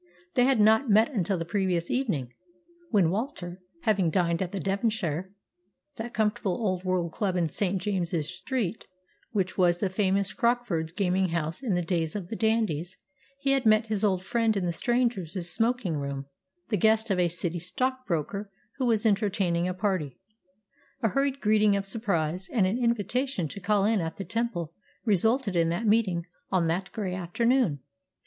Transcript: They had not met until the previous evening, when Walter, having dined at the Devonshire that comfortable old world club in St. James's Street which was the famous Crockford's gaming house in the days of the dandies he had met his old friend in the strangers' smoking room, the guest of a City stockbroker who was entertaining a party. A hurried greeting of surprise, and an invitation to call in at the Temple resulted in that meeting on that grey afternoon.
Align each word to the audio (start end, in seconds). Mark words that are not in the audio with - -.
They 0.33 0.45
had 0.45 0.59
not 0.59 0.89
met 0.89 1.11
until 1.11 1.37
the 1.37 1.45
previous 1.45 1.91
evening, 1.91 2.33
when 2.89 3.11
Walter, 3.11 3.61
having 3.83 4.09
dined 4.09 4.41
at 4.41 4.51
the 4.51 4.59
Devonshire 4.59 5.31
that 5.97 6.11
comfortable 6.11 6.53
old 6.55 6.83
world 6.83 7.11
club 7.11 7.35
in 7.35 7.47
St. 7.47 7.79
James's 7.79 8.27
Street 8.29 8.87
which 9.29 9.59
was 9.59 9.77
the 9.77 9.91
famous 9.91 10.33
Crockford's 10.33 10.91
gaming 10.91 11.29
house 11.29 11.61
in 11.61 11.75
the 11.75 11.83
days 11.83 12.15
of 12.15 12.29
the 12.29 12.35
dandies 12.35 12.97
he 13.41 13.51
had 13.51 13.63
met 13.63 13.85
his 13.93 14.03
old 14.03 14.23
friend 14.23 14.57
in 14.57 14.65
the 14.65 14.71
strangers' 14.71 15.47
smoking 15.51 15.93
room, 15.95 16.25
the 16.69 16.77
guest 16.77 17.11
of 17.11 17.19
a 17.19 17.27
City 17.27 17.59
stockbroker 17.59 18.49
who 18.77 18.87
was 18.87 19.05
entertaining 19.05 19.67
a 19.67 19.73
party. 19.75 20.17
A 21.03 21.09
hurried 21.09 21.39
greeting 21.39 21.75
of 21.75 21.85
surprise, 21.85 22.49
and 22.51 22.65
an 22.65 22.83
invitation 22.83 23.47
to 23.49 23.59
call 23.59 23.85
in 23.85 24.01
at 24.01 24.17
the 24.17 24.23
Temple 24.25 24.73
resulted 25.05 25.55
in 25.55 25.69
that 25.69 25.85
meeting 25.85 26.25
on 26.49 26.65
that 26.65 26.91
grey 26.91 27.13
afternoon. 27.13 27.81